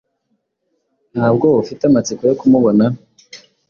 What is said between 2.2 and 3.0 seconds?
yo kumubona